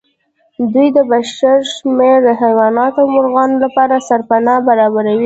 دوی 0.73 0.87
د 0.95 0.97
بې 1.09 1.21
شمېره 1.73 2.33
حيواناتو 2.41 2.99
او 3.03 3.07
مرغانو 3.15 3.61
لپاره 3.65 4.03
سرپناه 4.07 4.59
برابروي. 4.67 5.19